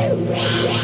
Oh, 0.00 0.77